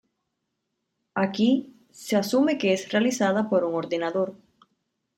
[1.13, 4.35] Aquí, se asume que es realizada por un ordenador.